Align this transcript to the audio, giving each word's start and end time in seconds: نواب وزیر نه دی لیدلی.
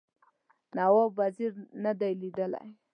نواب 0.75 1.11
وزیر 1.19 1.53
نه 1.83 1.91
دی 1.99 2.11
لیدلی. 2.21 2.67